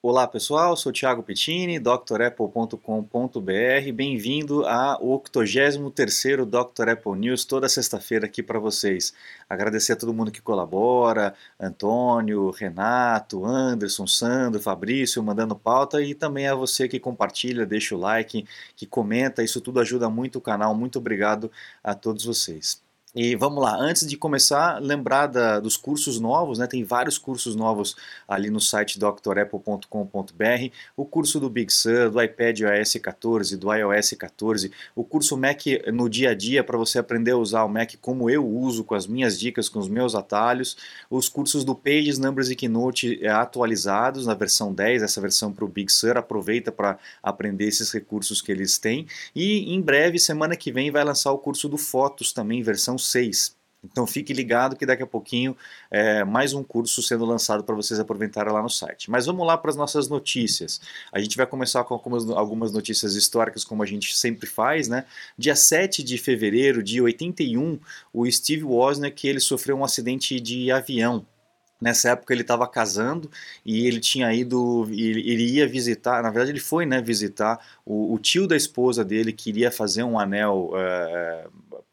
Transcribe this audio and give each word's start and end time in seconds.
Olá 0.00 0.28
pessoal, 0.28 0.76
sou 0.76 0.92
Thiago 0.92 1.24
Pettini, 1.24 1.80
drapple.com.br. 1.80 3.92
Bem-vindo 3.92 4.64
ao 4.64 5.02
83º 5.02 6.44
Dr. 6.44 6.90
Apple 6.90 7.18
News, 7.18 7.44
toda 7.44 7.68
sexta-feira 7.68 8.26
aqui 8.26 8.40
para 8.40 8.60
vocês. 8.60 9.12
Agradecer 9.50 9.94
a 9.94 9.96
todo 9.96 10.14
mundo 10.14 10.30
que 10.30 10.40
colabora, 10.40 11.34
Antônio, 11.58 12.48
Renato, 12.52 13.44
Anderson, 13.44 14.06
Sandro, 14.06 14.62
Fabrício, 14.62 15.20
mandando 15.20 15.56
pauta 15.56 16.00
e 16.00 16.14
também 16.14 16.46
a 16.46 16.54
você 16.54 16.86
que 16.86 17.00
compartilha, 17.00 17.66
deixa 17.66 17.96
o 17.96 17.98
like, 17.98 18.46
que 18.76 18.86
comenta, 18.86 19.42
isso 19.42 19.60
tudo 19.60 19.80
ajuda 19.80 20.08
muito 20.08 20.38
o 20.38 20.40
canal. 20.40 20.76
Muito 20.76 21.00
obrigado 21.00 21.50
a 21.82 21.92
todos 21.92 22.24
vocês. 22.24 22.80
E 23.14 23.34
vamos 23.34 23.62
lá, 23.62 23.74
antes 23.74 24.06
de 24.06 24.18
começar, 24.18 24.82
lembrar 24.82 25.28
da, 25.28 25.58
dos 25.58 25.78
cursos 25.78 26.20
novos, 26.20 26.58
né? 26.58 26.66
tem 26.66 26.84
vários 26.84 27.16
cursos 27.16 27.56
novos 27.56 27.96
ali 28.28 28.50
no 28.50 28.60
site 28.60 28.98
drapple.com.br, 28.98 29.88
o 30.94 31.06
curso 31.06 31.40
do 31.40 31.48
Big 31.48 31.72
Sur, 31.72 32.10
do 32.10 32.22
iPad 32.22 32.60
OS 32.60 32.98
14, 33.00 33.56
do 33.56 33.72
iOS 33.72 34.10
14, 34.10 34.70
o 34.94 35.02
curso 35.02 35.38
Mac 35.38 35.62
no 35.90 36.06
dia 36.06 36.30
a 36.30 36.34
dia 36.34 36.62
para 36.62 36.76
você 36.76 36.98
aprender 36.98 37.30
a 37.30 37.38
usar 37.38 37.64
o 37.64 37.68
Mac 37.68 37.94
como 37.98 38.28
eu 38.28 38.46
uso, 38.46 38.84
com 38.84 38.94
as 38.94 39.06
minhas 39.06 39.40
dicas, 39.40 39.70
com 39.70 39.78
os 39.78 39.88
meus 39.88 40.14
atalhos, 40.14 40.76
os 41.10 41.30
cursos 41.30 41.64
do 41.64 41.74
Pages, 41.74 42.18
Numbers 42.18 42.50
e 42.50 42.56
Keynote 42.56 43.24
é, 43.24 43.30
atualizados 43.30 44.26
na 44.26 44.34
versão 44.34 44.74
10, 44.74 45.02
essa 45.02 45.18
versão 45.18 45.50
para 45.50 45.64
o 45.64 45.68
Big 45.68 45.90
Sur, 45.90 46.18
aproveita 46.18 46.70
para 46.70 46.98
aprender 47.22 47.68
esses 47.68 47.90
recursos 47.90 48.42
que 48.42 48.52
eles 48.52 48.76
têm, 48.76 49.06
e 49.34 49.74
em 49.74 49.80
breve, 49.80 50.18
semana 50.18 50.54
que 50.54 50.70
vem, 50.70 50.90
vai 50.90 51.02
lançar 51.02 51.32
o 51.32 51.38
curso 51.38 51.70
do 51.70 51.78
Fotos 51.78 52.34
também, 52.34 52.62
versão 52.62 52.97
6. 52.98 53.58
Então 53.84 54.06
fique 54.06 54.32
ligado 54.32 54.74
que 54.76 54.84
daqui 54.84 55.02
a 55.02 55.06
pouquinho 55.06 55.56
é 55.90 56.24
mais 56.24 56.52
um 56.52 56.64
curso 56.64 57.00
sendo 57.00 57.24
lançado 57.24 57.62
para 57.62 57.76
vocês 57.76 58.00
aproveitarem 58.00 58.52
lá 58.52 58.60
no 58.60 58.68
site. 58.68 59.10
Mas 59.10 59.26
vamos 59.26 59.46
lá 59.46 59.56
para 59.56 59.70
as 59.70 59.76
nossas 59.76 60.08
notícias. 60.08 60.80
A 61.12 61.20
gente 61.20 61.36
vai 61.36 61.46
começar 61.46 61.84
com 61.84 61.94
algumas, 61.94 62.72
notícias 62.72 63.14
históricas, 63.14 63.64
como 63.64 63.82
a 63.82 63.86
gente 63.86 64.16
sempre 64.16 64.48
faz, 64.48 64.88
né? 64.88 65.04
Dia 65.36 65.54
7 65.54 66.02
de 66.02 66.18
fevereiro 66.18 66.82
de 66.82 67.00
81, 67.00 67.78
o 68.12 68.30
Steve 68.30 68.64
Wozniak 68.64 69.26
ele 69.26 69.40
sofreu 69.40 69.76
um 69.76 69.84
acidente 69.84 70.40
de 70.40 70.72
avião. 70.72 71.24
Nessa 71.80 72.10
época 72.10 72.34
ele 72.34 72.42
estava 72.42 72.66
casando 72.66 73.30
e 73.64 73.86
ele 73.86 74.00
tinha 74.00 74.34
ido, 74.34 74.84
ele 74.90 75.44
iria 75.44 75.68
visitar, 75.68 76.20
na 76.24 76.30
verdade 76.30 76.50
ele 76.50 76.58
foi 76.58 76.84
né, 76.84 77.00
visitar 77.00 77.64
o, 77.86 78.12
o 78.14 78.18
tio 78.18 78.48
da 78.48 78.56
esposa 78.56 79.04
dele, 79.04 79.32
que 79.32 79.50
iria 79.50 79.70
fazer 79.70 80.02
um 80.02 80.18
anel 80.18 80.72
é, 80.74 81.46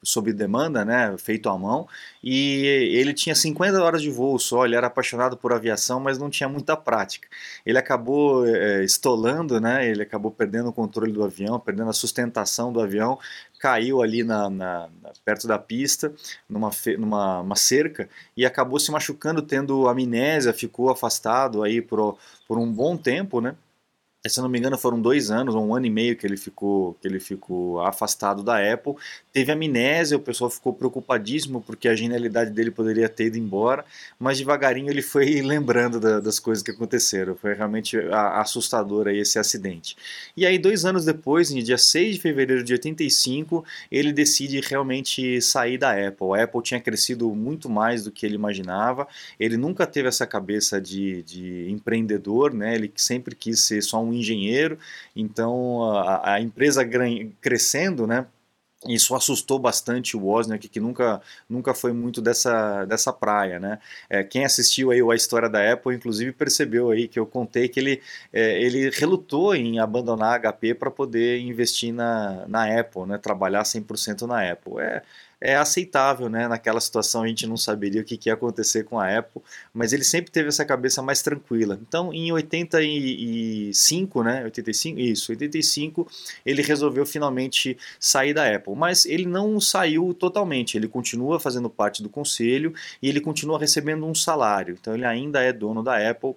sob 0.04 0.32
demanda, 0.34 0.86
né, 0.86 1.16
feito 1.18 1.50
à 1.50 1.58
mão, 1.58 1.88
e 2.24 2.66
ele 2.94 3.14
tinha 3.14 3.36
50 3.36 3.82
horas 3.82 4.02
de 4.02 4.10
voo 4.10 4.38
só, 4.40 4.66
ele 4.66 4.76
era 4.76 4.88
apaixonado 4.88 5.38
por 5.38 5.54
aviação, 5.54 6.00
mas 6.00 6.18
não 6.18 6.30
tinha 6.30 6.48
muita 6.50 6.78
prática. 6.78 7.28
Ele 7.66 7.78
acabou 7.78 8.46
é, 8.48 8.84
estolando, 8.84 9.60
né, 9.60 9.88
ele 9.88 10.04
acabou 10.04 10.32
perdendo 10.32 10.70
o 10.70 10.74
controle 10.74 11.12
do 11.12 11.24
avião, 11.24 11.60
perdendo 11.60 11.90
a 11.90 11.94
sustentação 11.94 12.72
do 12.72 12.80
avião, 12.80 13.20
caiu 13.60 14.02
ali 14.02 14.24
na, 14.24 14.50
na, 14.50 14.90
perto 15.24 15.48
da 15.48 15.58
pista, 15.58 16.14
numa, 16.48 16.70
numa 16.98 17.56
cerca, 17.56 18.10
e 18.36 18.46
acabou 18.46 18.80
se 18.80 18.92
machucando, 18.92 19.42
tendo 19.42 19.88
amnésia, 19.88 20.54
ficou 20.54 20.90
afastado 20.90 21.64
aí 21.64 21.82
por, 21.82 22.18
por 22.48 22.58
um 22.58 22.72
bom 22.72 22.96
tempo, 22.96 23.42
né, 23.42 23.56
se 24.28 24.42
não 24.42 24.50
me 24.50 24.58
engano, 24.58 24.78
foram 24.78 25.00
dois 25.00 25.30
anos, 25.30 25.54
ou 25.54 25.66
um 25.66 25.76
ano 25.76 25.86
e 25.86 25.90
meio 25.90 26.16
que 26.16 26.26
ele 26.26 26.38
ficou, 26.38 26.96
que 27.02 27.08
ele 27.08 27.20
ficou 27.20 27.80
afastado 27.82 28.42
da 28.42 28.58
Apple. 28.74 28.96
Teve 29.32 29.52
amnésia, 29.52 30.18
o 30.18 30.20
pessoal 30.20 30.50
ficou 30.50 30.74
preocupadíssimo 30.74 31.62
porque 31.62 31.88
a 31.88 31.96
genialidade 31.96 32.52
dele 32.52 32.72
poderia 32.72 33.08
ter 33.08 33.26
ido 33.26 33.38
embora, 33.38 33.86
mas 34.18 34.38
devagarinho 34.38 34.90
ele 34.90 35.02
foi 35.02 35.42
lembrando 35.44 36.00
da, 36.00 36.20
das 36.20 36.40
coisas 36.40 36.64
que 36.64 36.72
aconteceram. 36.72 37.36
Foi 37.36 37.54
realmente 37.54 37.98
assustador 38.12 39.08
aí 39.08 39.20
esse 39.20 39.38
acidente. 39.38 39.96
E 40.36 40.46
aí, 40.46 40.58
dois 40.58 40.86
anos 40.86 41.06
depois, 41.06 41.52
no 41.52 41.62
dia 41.62 41.78
6 41.78 42.16
de 42.16 42.22
fevereiro 42.22 42.64
de 42.64 42.74
85, 42.74 43.64
ele 43.92 44.12
decide 44.12 44.60
realmente 44.62 45.40
sair 45.42 45.78
da 45.78 45.92
Apple. 45.92 46.40
A 46.40 46.44
Apple 46.44 46.64
tinha 46.64 46.80
crescido 46.80 47.30
muito 47.36 47.70
mais 47.70 48.04
do 48.04 48.12
que 48.12 48.26
ele 48.26 48.36
imaginava. 48.36 49.08
Ele 49.40 49.58
nunca 49.58 49.86
teve 49.86 50.08
essa 50.08 50.26
cabeça 50.26 50.82
de, 50.82 51.22
de 51.24 51.70
empreendedor, 51.70 52.54
né? 52.54 52.74
Ele 52.76 52.92
sempre 52.96 53.36
quis 53.36 53.60
ser 53.60 53.82
só 53.84 54.02
um 54.02 54.15
engenheiro, 54.16 54.78
então 55.16 55.84
a, 55.94 56.34
a 56.34 56.42
empresa 56.42 56.84
crescendo, 57.42 58.08
né? 58.08 58.26
Isso 58.88 59.16
assustou 59.16 59.58
bastante 59.58 60.16
o 60.16 60.22
Wozniak, 60.22 60.68
que 60.70 60.80
nunca, 60.80 61.22
nunca 61.50 61.74
foi 61.74 61.92
muito 61.92 62.22
dessa, 62.22 62.86
dessa 62.86 63.12
praia, 63.12 63.60
né? 63.60 63.80
É, 64.10 64.24
quem 64.24 64.46
assistiu 64.46 64.92
aí 64.92 65.02
a 65.02 65.16
história 65.16 65.50
da 65.50 65.74
Apple, 65.74 65.96
inclusive, 65.96 66.32
percebeu 66.32 66.92
aí 66.92 67.08
que 67.08 67.18
eu 67.20 67.26
contei 67.26 67.68
que 67.68 67.80
ele, 67.80 68.02
é, 68.32 68.62
ele 68.62 68.90
relutou 68.92 69.56
em 69.56 69.80
abandonar 69.80 70.34
a 70.46 70.52
HP 70.52 70.76
para 70.76 70.92
poder 70.92 71.40
investir 71.40 71.94
na, 71.94 72.48
na 72.48 72.80
Apple, 72.80 73.06
né? 73.08 73.18
Trabalhar 73.18 73.64
100% 73.64 74.28
na 74.28 74.52
Apple. 74.52 74.74
É, 74.80 75.02
é 75.40 75.56
aceitável, 75.56 76.30
né? 76.30 76.48
Naquela 76.48 76.80
situação 76.80 77.24
a 77.24 77.28
gente 77.28 77.46
não 77.48 77.58
saberia 77.58 78.02
o 78.02 78.04
que, 78.04 78.18
que 78.18 78.30
ia 78.30 78.34
acontecer 78.34 78.84
com 78.84 79.00
a 79.00 79.18
Apple, 79.18 79.42
mas 79.74 79.94
ele 79.94 80.04
sempre 80.04 80.32
teve 80.32 80.50
essa 80.50 80.66
cabeça 80.66 81.02
mais 81.02 81.22
tranquila. 81.22 81.80
Então, 81.82 82.14
em 82.14 82.32
85, 82.32 84.24
né? 84.24 84.44
85, 84.44 85.00
isso, 85.00 85.32
85, 85.32 86.08
ele 86.46 86.62
resolveu 86.62 87.06
finalmente 87.06 87.78
sair 88.00 88.34
da 88.34 88.56
Apple, 88.56 88.76
mas 88.76 89.06
ele 89.06 89.26
não 89.26 89.60
saiu 89.60 90.14
totalmente. 90.14 90.78
Ele 90.78 90.88
continua 90.88 91.40
fazendo 91.40 91.70
parte 91.70 92.02
do 92.02 92.10
conselho 92.10 92.74
e 93.02 93.10
ele 93.10 93.22
continua 93.22 93.60
recebendo 93.60 94.06
um 94.06 94.16
salário. 94.16 94.78
Então, 94.80 94.94
ele 94.94 95.06
ainda 95.06 95.42
é 95.42 95.52
dono 95.52 95.84
da 95.84 96.10
Apple 96.10 96.36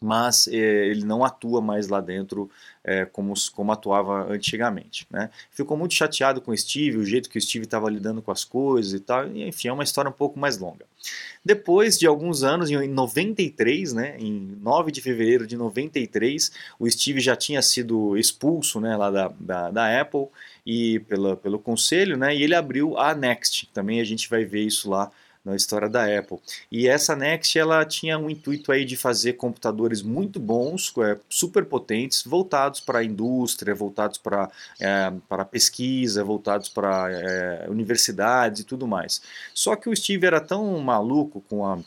mas 0.00 0.48
eh, 0.48 0.88
ele 0.88 1.04
não 1.04 1.24
atua 1.24 1.60
mais 1.60 1.88
lá 1.88 2.00
dentro 2.00 2.50
eh, 2.82 3.06
como, 3.06 3.32
como 3.52 3.72
atuava 3.72 4.30
antigamente. 4.30 5.06
Né? 5.10 5.30
Ficou 5.50 5.76
muito 5.76 5.94
chateado 5.94 6.40
com 6.40 6.50
o 6.50 6.56
Steve, 6.56 6.98
o 6.98 7.04
jeito 7.04 7.30
que 7.30 7.38
o 7.38 7.40
Steve 7.40 7.64
estava 7.64 7.88
lidando 7.88 8.20
com 8.20 8.30
as 8.30 8.44
coisas 8.44 8.92
e 8.92 9.00
tal, 9.00 9.26
e, 9.28 9.48
enfim, 9.48 9.68
é 9.68 9.72
uma 9.72 9.84
história 9.84 10.10
um 10.10 10.12
pouco 10.12 10.38
mais 10.38 10.58
longa. 10.58 10.84
Depois 11.44 11.98
de 11.98 12.06
alguns 12.06 12.42
anos, 12.42 12.70
em 12.70 12.88
93, 12.88 13.92
né, 13.92 14.16
em 14.18 14.58
9 14.60 14.90
de 14.90 15.00
fevereiro 15.00 15.46
de 15.46 15.56
93, 15.56 16.52
o 16.78 16.90
Steve 16.90 17.20
já 17.20 17.36
tinha 17.36 17.62
sido 17.62 18.16
expulso 18.16 18.80
né, 18.80 18.96
lá 18.96 19.10
da, 19.10 19.28
da, 19.38 19.70
da 19.70 20.00
Apple 20.00 20.26
e 20.66 21.00
pela, 21.00 21.36
pelo 21.36 21.58
conselho, 21.58 22.16
né, 22.16 22.34
e 22.34 22.42
ele 22.42 22.54
abriu 22.54 22.98
a 22.98 23.14
Next. 23.14 23.68
Também 23.72 24.00
a 24.00 24.04
gente 24.04 24.28
vai 24.28 24.44
ver 24.44 24.62
isso 24.62 24.88
lá 24.88 25.10
na 25.44 25.54
história 25.54 25.88
da 25.88 26.04
Apple. 26.04 26.38
E 26.72 26.88
essa 26.88 27.14
Next 27.14 27.58
ela 27.58 27.84
tinha 27.84 28.18
um 28.18 28.30
intuito 28.30 28.72
aí 28.72 28.84
de 28.84 28.96
fazer 28.96 29.34
computadores 29.34 30.00
muito 30.00 30.40
bons, 30.40 30.92
é, 30.98 31.18
super 31.28 31.64
potentes, 31.66 32.22
voltados 32.24 32.80
para 32.80 33.00
a 33.00 33.04
indústria, 33.04 33.74
voltados 33.74 34.18
para 34.18 34.50
é, 34.80 35.12
para 35.28 35.44
pesquisa, 35.44 36.24
voltados 36.24 36.68
para 36.68 37.08
é, 37.10 37.66
universidades 37.68 38.60
e 38.60 38.64
tudo 38.64 38.86
mais. 38.86 39.20
Só 39.52 39.76
que 39.76 39.88
o 39.88 39.96
Steve 39.96 40.26
era 40.26 40.40
tão 40.40 40.78
maluco 40.80 41.42
com 41.48 41.66
a 41.66 41.78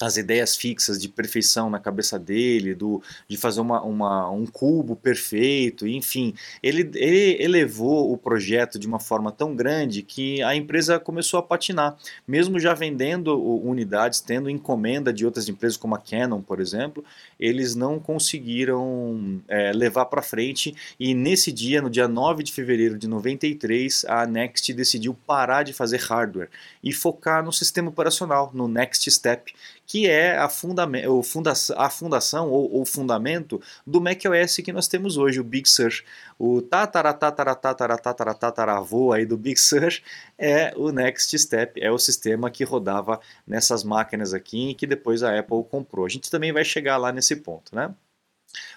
as 0.00 0.16
ideias 0.16 0.56
fixas 0.56 1.00
de 1.00 1.08
perfeição 1.08 1.70
na 1.70 1.78
cabeça 1.78 2.18
dele, 2.18 2.74
do, 2.74 3.00
de 3.28 3.36
fazer 3.36 3.60
uma, 3.60 3.80
uma, 3.82 4.28
um 4.30 4.44
cubo 4.44 4.96
perfeito, 4.96 5.86
enfim. 5.86 6.34
Ele, 6.62 6.90
ele 6.94 7.42
elevou 7.42 8.12
o 8.12 8.18
projeto 8.18 8.78
de 8.78 8.86
uma 8.86 8.98
forma 8.98 9.30
tão 9.30 9.54
grande 9.54 10.02
que 10.02 10.42
a 10.42 10.54
empresa 10.56 10.98
começou 10.98 11.38
a 11.38 11.42
patinar. 11.42 11.96
Mesmo 12.26 12.58
já 12.58 12.74
vendendo 12.74 13.40
unidades, 13.40 14.20
tendo 14.20 14.50
encomenda 14.50 15.12
de 15.12 15.24
outras 15.24 15.48
empresas, 15.48 15.76
como 15.76 15.94
a 15.94 15.98
Canon, 15.98 16.42
por 16.42 16.60
exemplo, 16.60 17.04
eles 17.38 17.76
não 17.76 18.00
conseguiram 18.00 19.40
é, 19.46 19.72
levar 19.72 20.06
para 20.06 20.22
frente. 20.22 20.74
E 20.98 21.14
nesse 21.14 21.52
dia, 21.52 21.80
no 21.80 21.88
dia 21.88 22.08
9 22.08 22.42
de 22.42 22.52
fevereiro 22.52 22.98
de 22.98 23.06
93, 23.06 24.04
a 24.08 24.26
Next 24.26 24.72
decidiu 24.72 25.14
parar 25.26 25.62
de 25.62 25.72
fazer 25.72 26.00
hardware 26.00 26.50
e 26.82 26.92
focar 26.92 27.44
no 27.44 27.52
sistema 27.52 27.90
operacional, 27.90 28.50
no 28.52 28.66
Next 28.66 29.08
Step 29.08 29.54
que 29.94 30.10
é 30.10 30.36
a, 30.36 30.48
fundamento, 30.48 31.22
a 31.76 31.88
fundação 31.88 32.50
ou 32.50 32.80
o 32.80 32.84
fundamento 32.84 33.62
do 33.86 34.00
macOS 34.00 34.56
que 34.56 34.72
nós 34.72 34.88
temos 34.88 35.16
hoje, 35.16 35.38
o 35.38 35.44
Big 35.44 35.68
Sur. 35.68 35.92
O 36.36 36.60
tataravô 38.40 39.12
aí 39.12 39.24
do 39.24 39.36
Big 39.36 39.56
Sur 39.56 39.92
é 40.36 40.74
o 40.76 40.90
Next 40.90 41.38
Step, 41.38 41.80
é 41.80 41.92
o 41.92 41.98
sistema 42.00 42.50
que 42.50 42.64
rodava 42.64 43.20
nessas 43.46 43.84
máquinas 43.84 44.34
aqui 44.34 44.70
e 44.70 44.74
que 44.74 44.84
depois 44.84 45.22
a 45.22 45.38
Apple 45.38 45.62
comprou. 45.70 46.04
A 46.04 46.08
gente 46.08 46.28
também 46.28 46.52
vai 46.52 46.64
chegar 46.64 46.96
lá 46.96 47.12
nesse 47.12 47.36
ponto, 47.36 47.72
né? 47.72 47.94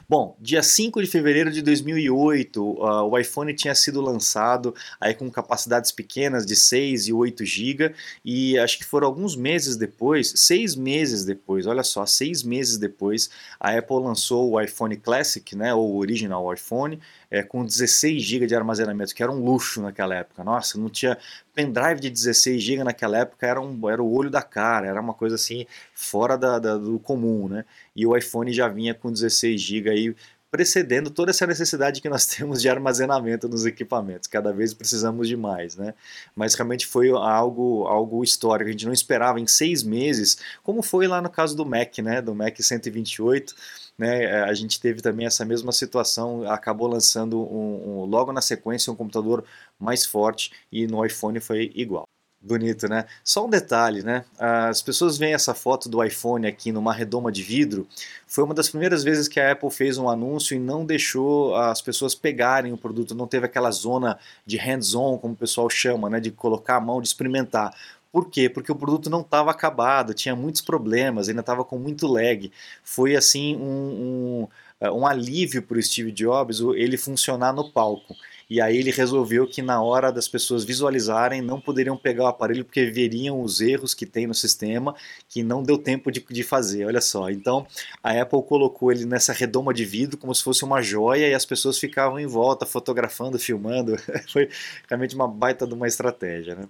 Bom, 0.08 0.38
dia 0.40 0.64
5 0.64 1.02
de 1.02 1.08
fevereiro 1.08 1.52
de 1.52 1.62
2008, 1.62 2.62
uh, 2.64 3.10
o 3.10 3.18
iPhone 3.18 3.54
tinha 3.54 3.76
sido 3.76 4.02
lançado 4.02 4.74
aí 5.00 5.14
com 5.14 5.30
capacidades 5.30 5.92
pequenas 5.92 6.46
de 6.46 6.56
6 6.56 7.08
e 7.08 7.14
8 7.14 7.46
GB 7.46 7.94
e 8.24 8.58
acho 8.58 8.78
que 8.78 8.86
foram 8.86 9.08
alguns 9.08 9.36
meses 9.36 9.76
depois, 9.76 10.34
seis 10.36 10.76
meses 10.76 11.26
depois, 11.26 11.68
olha 11.68 11.84
só, 11.84 12.06
seis 12.06 12.44
meses 12.44 12.78
depois, 12.78 13.30
a 13.60 13.78
Apple 13.78 13.98
lançou 13.98 14.52
o 14.52 14.62
iPhone 14.62 14.96
Classic, 14.98 15.56
né, 15.56 15.74
ou 15.74 15.96
o 15.96 15.98
original 15.98 16.54
iPhone, 16.54 17.00
é, 17.30 17.44
com 17.44 17.66
16 17.66 18.22
GB 18.22 18.48
de 18.48 18.56
armazenamento, 18.56 19.14
que 19.14 19.22
era 19.22 19.32
um 19.32 19.44
luxo 19.44 19.82
naquela 19.82 20.16
época. 20.16 20.44
Nossa, 20.44 20.80
não 20.80 20.90
tinha 20.90 21.18
pendrive 21.58 22.00
de 22.00 22.12
16 22.12 22.62
GB 22.62 22.84
naquela 22.84 23.18
época 23.18 23.48
era, 23.48 23.60
um, 23.60 23.90
era 23.90 24.02
o 24.02 24.14
olho 24.14 24.30
da 24.30 24.44
cara, 24.44 24.86
era 24.86 25.02
uma 25.02 25.16
coisa 25.16 25.34
assim 25.34 25.66
fora 25.92 26.38
da, 26.38 26.60
da, 26.60 26.78
do 26.78 27.00
comum, 27.00 27.48
né? 27.48 27.66
E 27.96 28.06
o 28.06 28.16
iPhone 28.16 28.54
já 28.54 28.68
vinha 28.68 28.94
com 28.94 29.12
16 29.12 29.60
GB 29.60 29.90
aí 29.90 30.16
precedendo 30.52 31.10
toda 31.10 31.32
essa 31.32 31.48
necessidade 31.48 32.00
que 32.00 32.08
nós 32.08 32.28
temos 32.30 32.62
de 32.62 32.70
armazenamento 32.70 33.50
nos 33.50 33.66
equipamentos. 33.66 34.28
Cada 34.28 34.54
vez 34.54 34.72
precisamos 34.72 35.28
de 35.28 35.36
mais, 35.36 35.76
né? 35.76 35.96
Mas 36.36 36.54
realmente 36.54 36.86
foi 36.86 37.10
algo, 37.10 37.88
algo 37.88 38.24
histórico. 38.24 38.70
A 38.70 38.72
gente 38.72 38.86
não 38.86 38.94
esperava 38.94 39.40
em 39.40 39.48
seis 39.48 39.82
meses, 39.82 40.38
como 40.62 40.84
foi 40.84 41.08
lá 41.08 41.24
no 41.24 41.30
caso 41.30 41.58
do 41.58 41.66
Mac, 41.66 41.98
né? 41.98 42.22
Do 42.22 42.36
Mac 42.36 42.56
128. 42.56 43.56
Né, 43.98 44.44
a 44.44 44.54
gente 44.54 44.80
teve 44.80 45.02
também 45.02 45.26
essa 45.26 45.44
mesma 45.44 45.72
situação, 45.72 46.48
acabou 46.50 46.88
lançando 46.88 47.42
um, 47.42 48.02
um, 48.02 48.06
logo 48.06 48.32
na 48.32 48.42
sequência 48.42 48.94
um 48.94 48.96
computador 48.96 49.44
mais 49.80 50.06
forte 50.06 50.52
e 50.72 50.86
no 50.86 51.04
iPhone 51.04 51.40
foi 51.40 51.72
igual. 51.74 52.08
Bonito, 52.40 52.88
né? 52.88 53.06
Só 53.24 53.46
um 53.46 53.50
detalhe, 53.50 54.04
né? 54.04 54.24
As 54.38 54.82
pessoas 54.82 55.18
veem 55.18 55.34
essa 55.34 55.56
foto 55.56 55.90
do 55.90 56.04
iPhone 56.04 56.46
aqui 56.46 56.72
numa 56.72 56.94
redoma 56.94 57.32
de 57.32 57.42
vidro. 57.42 57.88
Foi 58.28 58.44
uma 58.44 58.54
das 58.54 58.70
primeiras 58.70 59.04
vezes 59.04 59.28
que 59.28 59.40
a 59.40 59.52
Apple 59.52 59.72
fez 59.72 59.98
um 59.98 60.08
anúncio 60.08 60.56
e 60.56 60.60
não 60.60 60.86
deixou 60.86 61.56
as 61.56 61.82
pessoas 61.82 62.14
pegarem 62.14 62.72
o 62.72 62.78
produto. 62.78 63.16
Não 63.16 63.26
teve 63.28 63.48
aquela 63.48 63.72
zona 63.72 64.20
de 64.46 64.56
hands-on, 64.56 65.18
como 65.18 65.34
o 65.34 65.38
pessoal 65.38 65.68
chama, 65.68 66.12
né? 66.12 66.20
De 66.20 66.30
colocar 66.30 66.76
a 66.76 66.80
mão, 66.80 67.02
de 67.02 67.08
experimentar. 67.08 67.74
Por 68.12 68.30
quê? 68.30 68.50
Porque 68.50 68.72
o 68.72 68.76
produto 68.76 69.10
não 69.10 69.22
estava 69.22 69.52
acabado, 69.52 70.14
tinha 70.14 70.36
muitos 70.36 70.62
problemas, 70.62 71.30
ainda 71.30 71.42
estava 71.42 71.64
com 71.64 71.78
muito 71.78 72.08
lag. 72.08 72.52
Foi 72.84 73.16
assim 73.16 73.56
um, 73.56 74.48
um, 74.82 74.92
um 74.92 75.08
alívio 75.08 75.62
para 75.62 75.78
o 75.78 75.84
Steve 75.84 76.12
Jobs 76.12 76.60
ele 76.76 76.98
funcionar 76.98 77.54
no 77.54 77.72
palco. 77.72 78.16
E 78.50 78.62
aí 78.62 78.78
ele 78.78 78.92
resolveu 78.92 79.46
que 79.46 79.62
na 79.62 79.82
hora 79.82 80.10
das 80.10 80.28
pessoas 80.28 80.64
visualizarem 80.64 81.42
não 81.42 81.60
poderiam 81.60 81.98
pegar 81.98 82.24
o 82.24 82.28
aparelho 82.28 82.64
porque 82.64 82.86
veriam 82.86 83.42
os 83.42 83.60
erros 83.60 83.94
que 83.94 84.06
tem 84.06 84.26
no 84.26 84.34
sistema 84.34 84.96
que 85.28 85.44
não 85.44 85.62
deu 85.62 85.78
tempo 85.78 86.10
de, 86.10 86.22
de 86.22 86.44
fazer. 86.44 86.86
Olha 86.86 87.02
só. 87.02 87.30
Então 87.30 87.68
a 88.02 88.22
Apple 88.22 88.42
colocou 88.44 88.92
ele 88.92 89.06
nessa 89.06 89.34
redoma 89.34 89.74
de 89.74 89.84
vidro 89.84 90.18
como 90.18 90.34
se 90.34 90.44
fosse 90.44 90.64
uma 90.64 90.82
joia 90.82 91.28
e 91.28 91.34
as 91.34 91.46
pessoas 91.46 91.78
ficavam 91.78 92.20
em 92.20 92.28
volta 92.28 92.66
fotografando, 92.66 93.38
filmando. 93.38 93.96
Foi 94.32 94.50
realmente 94.88 95.14
uma 95.14 95.28
baita 95.28 95.68
de 95.68 95.74
uma 95.74 95.88
estratégia, 95.88 96.56
né? 96.56 96.64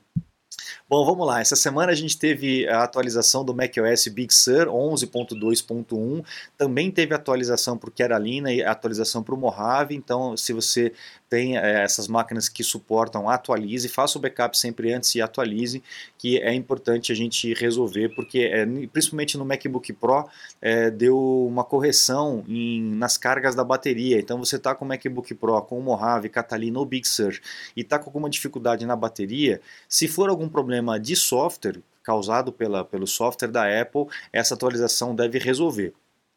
Bom, 0.90 1.06
vamos 1.06 1.28
lá. 1.28 1.42
Essa 1.42 1.56
semana 1.56 1.92
a 1.92 1.96
gente 1.96 2.18
teve 2.18 2.68
a 2.68 2.84
atualização 2.84 3.44
do 3.44 3.54
macOS 3.54 4.08
Big 4.08 4.34
Sur 4.34 4.68
11.2.1. 4.68 6.24
Também 6.58 6.90
teve 6.90 7.14
atualização 7.14 7.78
para 7.78 7.90
o 7.90 7.92
Carolina 7.92 8.52
e 8.54 8.64
atualização 8.64 9.22
para 9.22 9.36
o 9.36 9.38
Mojave. 9.38 9.96
Então, 9.96 10.38
se 10.38 10.54
você 10.54 10.94
tem 11.30 11.58
é, 11.58 11.84
essas 11.84 12.08
máquinas 12.08 12.48
que 12.48 12.64
suportam, 12.64 13.30
atualize, 13.30 13.90
faça 13.90 14.18
o 14.18 14.22
backup 14.22 14.58
sempre 14.58 14.94
antes 14.94 15.14
e 15.16 15.22
atualize, 15.22 15.84
que 16.18 16.40
é 16.40 16.54
importante 16.54 17.12
a 17.12 17.16
gente 17.16 17.54
resolver, 17.54 18.10
porque 18.10 18.40
é, 18.40 18.66
principalmente 18.88 19.38
no 19.38 19.46
MacBook 19.46 19.94
Pro 19.94 20.28
é, 20.62 20.90
deu 20.90 21.18
uma 21.46 21.64
correção 21.64 22.44
em, 22.48 22.82
nas 22.96 23.18
cargas 23.18 23.54
da 23.54 23.64
bateria. 23.64 24.20
Então 24.20 24.40
você 24.40 24.56
está 24.56 24.74
com 24.74 24.86
o 24.86 24.88
MacBook 24.88 25.34
Pro, 25.36 25.62
com 25.62 25.80
o 25.80 25.84
Mojave, 25.84 26.30
Catalina 26.30 26.80
ou 26.80 26.86
Big 26.86 27.08
Sur 27.08 27.40
e 27.76 27.82
está 27.82 28.00
com 28.00 28.10
alguma 28.10 28.30
dificuldade 28.30 28.86
na 28.86 28.96
bateria, 28.96 29.62
se 29.88 30.08
for 30.08 30.30
algum 30.30 30.50
problema 30.50 31.00
de 31.00 31.16
software 31.16 31.82
causado 32.04 32.54
pela, 32.54 32.86
pelo 32.86 33.06
software 33.06 33.50
da 33.50 33.82
Apple, 33.82 34.06
essa 34.32 34.54
atualização 34.54 35.14
deve 35.14 35.38
resolver. 35.38 35.94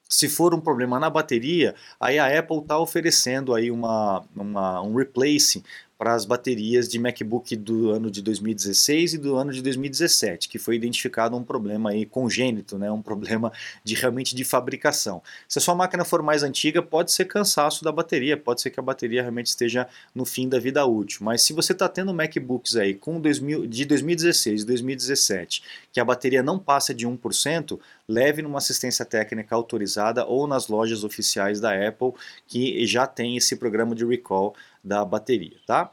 Se 0.09 0.29
for 0.29 0.53
um 0.53 0.61
problema 0.61 0.99
na 0.99 1.09
bateria, 1.09 1.77
aí 2.01 2.19
a 2.19 2.37
Apple 2.37 2.59
está 2.59 2.77
oferecendo 2.77 3.55
aí 3.55 3.71
uma, 3.71 4.25
uma, 4.35 4.83
um 4.83 4.97
replace 4.97 5.63
para 6.01 6.15
as 6.15 6.25
baterias 6.25 6.89
de 6.89 6.99
MacBook 6.99 7.55
do 7.55 7.91
ano 7.91 8.11
de 8.11 8.23
2016 8.23 9.13
e 9.13 9.19
do 9.19 9.37
ano 9.37 9.53
de 9.53 9.61
2017, 9.61 10.49
que 10.49 10.59
foi 10.59 10.75
identificado 10.75 11.37
um 11.37 11.45
problema 11.45 11.91
aí 11.91 12.07
congênito, 12.07 12.79
né, 12.79 12.91
um 12.91 13.03
problema 13.03 13.53
de 13.85 13.95
realmente 13.95 14.35
de 14.35 14.43
fabricação. 14.43 15.23
Se 15.47 15.59
a 15.59 15.61
sua 15.61 15.75
máquina 15.75 16.03
for 16.03 16.23
mais 16.23 16.43
antiga, 16.43 16.81
pode 16.81 17.13
ser 17.13 17.27
cansaço 17.27 17.85
da 17.85 17.93
bateria, 17.93 18.35
pode 18.35 18.63
ser 18.63 18.71
que 18.71 18.81
a 18.81 18.83
bateria 18.83 19.21
realmente 19.21 19.49
esteja 19.49 19.87
no 20.15 20.25
fim 20.25 20.49
da 20.49 20.59
vida 20.59 20.83
útil. 20.87 21.19
Mas 21.21 21.43
se 21.43 21.53
você 21.53 21.73
está 21.73 21.87
tendo 21.87 22.15
MacBooks 22.15 22.77
aí 22.77 22.95
com 22.95 23.21
2000, 23.21 23.67
de 23.67 23.85
2016 23.85 24.63
e 24.63 24.65
2017, 24.65 25.63
que 25.93 26.01
a 26.01 26.05
bateria 26.05 26.43
não 26.43 26.59
passa 26.59 26.95
de 26.95 27.07
1%, 27.07 27.79
leve 28.11 28.43
numa 28.43 28.59
assistência 28.59 29.05
técnica 29.05 29.55
autorizada 29.55 30.27
ou 30.27 30.47
nas 30.47 30.67
lojas 30.67 31.05
oficiais 31.05 31.61
da 31.61 31.71
Apple 31.89 32.13
que 32.47 32.85
já 32.85 33.07
tem 33.07 33.37
esse 33.37 33.57
programa 33.57 33.95
de 33.95 34.05
recall 34.05 34.55
da 34.83 35.05
bateria, 35.05 35.57
tá? 35.65 35.93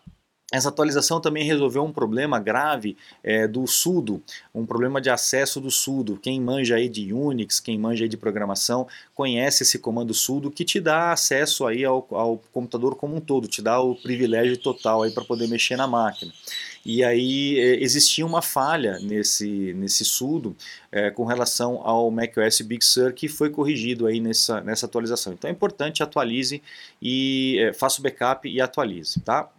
Essa 0.49 0.69
atualização 0.69 1.19
também 1.19 1.43
resolveu 1.43 1.83
um 1.83 1.91
problema 1.91 2.39
grave 2.39 2.95
é, 3.21 3.45
do 3.45 3.67
sudo, 3.67 4.23
um 4.55 4.65
problema 4.65 5.01
de 5.01 5.09
acesso 5.09 5.59
do 5.59 5.69
sudo. 5.69 6.17
Quem 6.17 6.39
manja 6.39 6.75
aí 6.75 6.87
de 6.87 7.11
Unix, 7.11 7.59
quem 7.59 7.77
manja 7.77 8.05
aí 8.05 8.09
de 8.09 8.15
programação, 8.15 8.87
conhece 9.13 9.63
esse 9.63 9.77
comando 9.77 10.13
sudo 10.13 10.49
que 10.49 10.63
te 10.63 10.79
dá 10.79 11.11
acesso 11.11 11.67
aí 11.67 11.83
ao, 11.83 12.07
ao 12.11 12.37
computador 12.53 12.95
como 12.95 13.17
um 13.17 13.19
todo, 13.19 13.45
te 13.45 13.61
dá 13.61 13.81
o 13.81 13.93
privilégio 13.93 14.57
total 14.57 15.03
aí 15.03 15.11
para 15.11 15.25
poder 15.25 15.49
mexer 15.49 15.75
na 15.75 15.85
máquina. 15.85 16.31
E 16.85 17.03
aí 17.03 17.59
é, 17.59 17.83
existia 17.83 18.25
uma 18.25 18.41
falha 18.41 18.99
nesse, 18.99 19.73
nesse 19.73 20.05
sudo 20.05 20.55
é, 20.89 21.11
com 21.11 21.25
relação 21.25 21.81
ao 21.83 22.09
macOS 22.09 22.61
Big 22.61 22.85
Sur 22.85 23.11
que 23.11 23.27
foi 23.27 23.49
corrigido 23.49 24.07
aí 24.07 24.21
nessa, 24.21 24.61
nessa 24.61 24.85
atualização. 24.85 25.33
Então 25.33 25.49
é 25.49 25.51
importante 25.51 26.01
atualize 26.01 26.63
e 27.01 27.57
é, 27.59 27.73
faça 27.73 27.99
o 27.99 28.03
backup 28.03 28.47
e 28.47 28.61
atualize, 28.61 29.19
tá? 29.19 29.49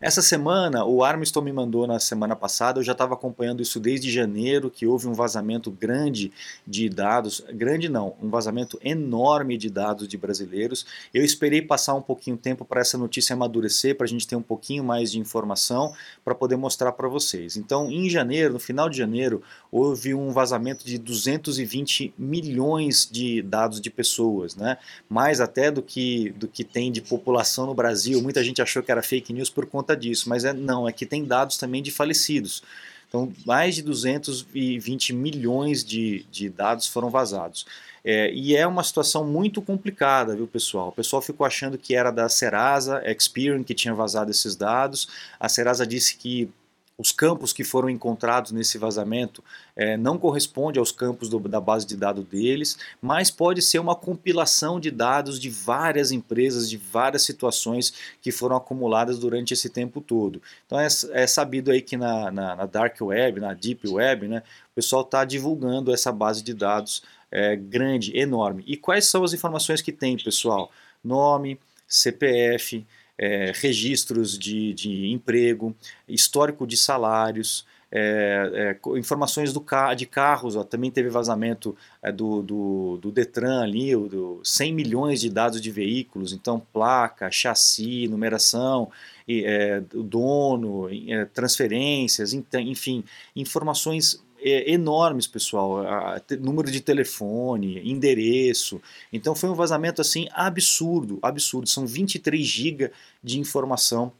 Essa 0.00 0.22
semana, 0.22 0.84
o 0.84 1.02
Armstrong 1.02 1.44
me 1.44 1.52
mandou 1.52 1.84
na 1.84 1.98
semana 1.98 2.36
passada, 2.36 2.78
eu 2.78 2.84
já 2.84 2.92
estava 2.92 3.14
acompanhando 3.14 3.60
isso 3.60 3.80
desde 3.80 4.12
janeiro, 4.12 4.70
que 4.70 4.86
houve 4.86 5.08
um 5.08 5.12
vazamento 5.12 5.72
grande 5.72 6.30
de 6.64 6.88
dados, 6.88 7.42
grande 7.52 7.88
não, 7.88 8.14
um 8.22 8.30
vazamento 8.30 8.78
enorme 8.80 9.58
de 9.58 9.68
dados 9.68 10.06
de 10.06 10.16
brasileiros. 10.16 10.86
Eu 11.12 11.24
esperei 11.24 11.60
passar 11.60 11.94
um 11.94 12.00
pouquinho 12.00 12.36
tempo 12.36 12.64
para 12.64 12.80
essa 12.80 12.96
notícia 12.96 13.34
amadurecer, 13.34 13.96
para 13.96 14.04
a 14.04 14.08
gente 14.08 14.24
ter 14.24 14.36
um 14.36 14.42
pouquinho 14.42 14.84
mais 14.84 15.10
de 15.10 15.18
informação, 15.18 15.92
para 16.24 16.32
poder 16.32 16.54
mostrar 16.54 16.92
para 16.92 17.08
vocês. 17.08 17.56
Então, 17.56 17.90
em 17.90 18.08
janeiro, 18.08 18.52
no 18.52 18.60
final 18.60 18.88
de 18.88 18.96
janeiro, 18.96 19.42
houve 19.68 20.14
um 20.14 20.30
vazamento 20.30 20.86
de 20.86 20.96
220 20.96 22.14
milhões 22.16 23.08
de 23.10 23.42
dados 23.42 23.80
de 23.80 23.90
pessoas, 23.90 24.54
né? 24.54 24.78
mais 25.08 25.40
até 25.40 25.72
do 25.72 25.82
que, 25.82 26.30
do 26.36 26.46
que 26.46 26.62
tem 26.62 26.92
de 26.92 27.00
população 27.00 27.66
no 27.66 27.74
Brasil. 27.74 28.22
Muita 28.22 28.44
gente 28.44 28.62
achou 28.62 28.80
que 28.80 28.92
era 28.92 29.02
fake 29.02 29.32
news 29.32 29.50
por 29.50 29.66
conta 29.66 29.87
disso, 29.96 30.28
mas 30.28 30.44
é, 30.44 30.52
não, 30.52 30.88
é 30.88 30.92
que 30.92 31.06
tem 31.06 31.24
dados 31.24 31.56
também 31.56 31.82
de 31.82 31.90
falecidos. 31.90 32.62
Então, 33.08 33.32
mais 33.46 33.74
de 33.74 33.82
220 33.82 35.14
milhões 35.14 35.82
de, 35.82 36.26
de 36.30 36.50
dados 36.50 36.86
foram 36.86 37.08
vazados. 37.08 37.64
É, 38.04 38.32
e 38.32 38.54
é 38.54 38.66
uma 38.66 38.84
situação 38.84 39.26
muito 39.26 39.60
complicada, 39.62 40.36
viu, 40.36 40.46
pessoal? 40.46 40.88
O 40.88 40.92
pessoal 40.92 41.22
ficou 41.22 41.46
achando 41.46 41.78
que 41.78 41.94
era 41.94 42.10
da 42.10 42.28
Serasa, 42.28 43.02
Experian, 43.10 43.64
que 43.64 43.74
tinha 43.74 43.94
vazado 43.94 44.30
esses 44.30 44.54
dados. 44.54 45.08
A 45.40 45.48
Serasa 45.48 45.86
disse 45.86 46.16
que 46.16 46.50
os 46.98 47.12
campos 47.12 47.52
que 47.52 47.62
foram 47.62 47.88
encontrados 47.88 48.50
nesse 48.50 48.76
vazamento 48.76 49.42
é, 49.76 49.96
não 49.96 50.18
corresponde 50.18 50.80
aos 50.80 50.90
campos 50.90 51.28
do, 51.28 51.38
da 51.38 51.60
base 51.60 51.86
de 51.86 51.96
dados 51.96 52.24
deles, 52.24 52.76
mas 53.00 53.30
pode 53.30 53.62
ser 53.62 53.78
uma 53.78 53.94
compilação 53.94 54.80
de 54.80 54.90
dados 54.90 55.38
de 55.38 55.48
várias 55.48 56.10
empresas, 56.10 56.68
de 56.68 56.76
várias 56.76 57.22
situações 57.22 57.94
que 58.20 58.32
foram 58.32 58.56
acumuladas 58.56 59.16
durante 59.16 59.54
esse 59.54 59.70
tempo 59.70 60.00
todo. 60.00 60.42
Então 60.66 60.78
é, 60.80 60.88
é 61.12 61.26
sabido 61.28 61.70
aí 61.70 61.80
que 61.80 61.96
na, 61.96 62.32
na, 62.32 62.56
na, 62.56 62.66
Dark 62.66 63.00
Web, 63.00 63.38
na 63.38 63.54
Deep 63.54 63.88
Web, 63.88 64.26
né, 64.26 64.42
o 64.72 64.74
pessoal 64.74 65.02
está 65.02 65.24
divulgando 65.24 65.94
essa 65.94 66.10
base 66.10 66.42
de 66.42 66.52
dados 66.52 67.04
é, 67.30 67.54
grande, 67.54 68.18
enorme. 68.18 68.64
E 68.66 68.76
quais 68.76 69.06
são 69.06 69.22
as 69.22 69.32
informações 69.32 69.80
que 69.80 69.92
tem, 69.92 70.16
pessoal? 70.16 70.72
Nome, 71.04 71.60
CPF, 71.86 72.84
é, 73.18 73.52
registros 73.54 74.38
de, 74.38 74.72
de 74.72 75.08
emprego, 75.08 75.74
histórico 76.08 76.66
de 76.66 76.76
salários, 76.76 77.66
é, 77.90 78.76
é, 78.84 78.98
informações 78.98 79.52
do 79.52 79.62
ca 79.62 79.94
de 79.94 80.04
carros, 80.04 80.56
ó, 80.56 80.62
também 80.62 80.90
teve 80.90 81.08
vazamento 81.08 81.74
é, 82.02 82.12
do, 82.12 82.42
do, 82.42 82.98
do, 83.00 83.10
Detran 83.10 83.62
ali, 83.62 83.96
do 83.96 84.40
100 84.44 84.74
milhões 84.74 85.20
de 85.22 85.30
dados 85.30 85.60
de 85.60 85.70
veículos, 85.70 86.34
então 86.34 86.60
placa, 86.72 87.30
chassi, 87.30 88.06
numeração, 88.06 88.90
e, 89.26 89.42
é, 89.44 89.80
dono, 89.80 90.88
é, 90.90 91.24
transferências, 91.26 92.34
enfim, 92.34 93.02
informações 93.34 94.22
é, 94.40 94.72
enormes, 94.72 95.26
pessoal. 95.26 95.78
A, 95.86 96.20
número 96.40 96.70
de 96.70 96.80
telefone, 96.80 97.80
endereço. 97.88 98.80
Então 99.12 99.34
foi 99.34 99.50
um 99.50 99.54
vazamento 99.54 100.00
assim 100.00 100.28
absurdo, 100.32 101.18
absurdo. 101.22 101.68
São 101.68 101.86
23 101.86 102.44
GB 102.44 102.90
de 103.22 103.38
informação 103.38 104.12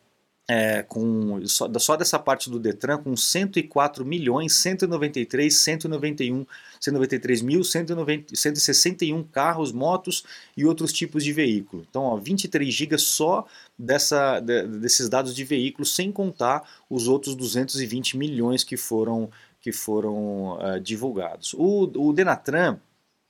é, 0.50 0.82
com 0.82 1.46
só, 1.46 1.70
só, 1.78 1.94
dessa 1.94 2.18
parte 2.18 2.48
do 2.48 2.58
Detran 2.58 2.96
com 2.96 3.14
104 3.14 4.02
milhões 4.02 4.54
193 4.54 5.54
191 5.54 6.46
193 6.80 7.42
mil 7.42 7.62
190, 7.62 8.34
161 8.34 9.22
carros, 9.24 9.72
motos 9.72 10.24
e 10.56 10.64
outros 10.64 10.90
tipos 10.90 11.22
de 11.22 11.34
veículo. 11.34 11.84
Então, 11.88 12.02
ó, 12.02 12.16
23 12.16 12.72
gigas 12.72 13.02
só 13.02 13.46
dessa, 13.78 14.40
de, 14.40 14.66
desses 14.66 15.10
dados 15.10 15.34
de 15.34 15.44
veículos, 15.44 15.94
sem 15.94 16.10
contar 16.10 16.66
os 16.88 17.08
outros 17.08 17.34
220 17.34 18.16
milhões 18.16 18.64
que 18.64 18.76
foram 18.76 19.28
que 19.60 19.72
foram 19.72 20.58
uh, 20.58 20.80
divulgados. 20.80 21.54
O, 21.54 21.90
o 21.96 22.12
Denatran 22.12 22.78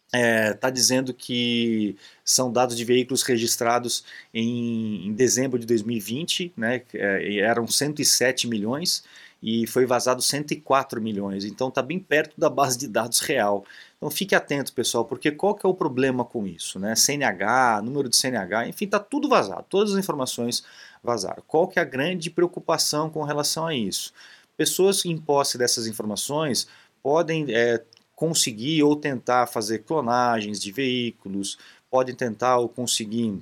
está 0.09 0.19
é, 0.19 0.55
tá 0.55 0.71
dizendo 0.71 1.13
que 1.13 1.97
são 2.25 2.51
dados 2.51 2.77
de 2.77 2.85
veículos 2.85 3.23
registrados 3.23 4.05
em, 4.33 5.07
em 5.07 5.13
dezembro 5.13 5.59
de 5.59 5.67
2020, 5.67 6.53
né, 6.57 6.83
é, 6.95 7.37
eram 7.39 7.67
107 7.67 8.49
milhões 8.49 9.05
e 9.43 9.67
foi 9.67 9.87
vazado 9.87 10.21
104 10.21 11.01
milhões, 11.01 11.45
então 11.45 11.69
está 11.69 11.81
bem 11.81 11.99
perto 11.99 12.41
da 12.41 12.51
base 12.51 12.77
de 12.77 12.89
dados 12.89 13.21
real. 13.21 13.65
Então 13.97 14.11
fique 14.11 14.35
atento, 14.35 14.73
pessoal, 14.73 15.05
porque 15.05 15.31
qual 15.31 15.55
que 15.55 15.65
é 15.65 15.69
o 15.69 15.75
problema 15.75 16.25
com 16.25 16.47
isso? 16.47 16.79
Né? 16.79 16.97
CNH, 16.97 17.83
número 17.83 18.09
de 18.09 18.17
CNH, 18.17 18.69
enfim, 18.69 18.87
está 18.87 18.99
tudo 18.99 19.29
vazado, 19.29 19.65
todas 19.69 19.93
as 19.93 19.99
informações 19.99 20.65
vazaram. 21.03 21.43
Qual 21.47 21.69
que 21.69 21.79
é 21.79 21.83
a 21.83 21.85
grande 21.85 22.31
preocupação 22.31 23.11
com 23.11 23.23
relação 23.23 23.67
a 23.67 23.75
isso? 23.75 24.13
Pessoas 24.59 25.05
em 25.05 25.17
posse 25.17 25.57
dessas 25.57 25.87
informações 25.87 26.67
podem 27.01 27.47
é, 27.49 27.81
conseguir 28.17 28.83
ou 28.83 28.97
tentar 28.97 29.47
fazer 29.47 29.85
clonagens 29.85 30.61
de 30.61 30.73
veículos, 30.73 31.57
podem 31.89 32.13
tentar 32.13 32.59
ou 32.59 32.69
conseguir 32.69 33.41